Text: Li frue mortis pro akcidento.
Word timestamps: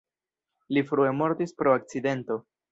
Li 0.77 0.83
frue 0.93 1.13
mortis 1.19 1.55
pro 1.61 1.77
akcidento. 1.77 2.43